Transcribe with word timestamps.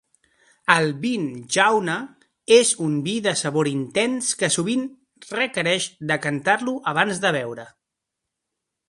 El 0.75 0.87
vin 1.01 1.25
jaune 1.55 1.97
és 2.55 2.71
un 2.85 2.95
vi 3.07 3.13
de 3.27 3.33
sabor 3.41 3.69
intens 3.73 4.31
que 4.41 4.49
sovint 4.57 4.87
requereix 5.41 5.89
decantar-lo 6.13 6.75
abans 6.95 7.23
de 7.27 7.33
beure. 7.37 7.69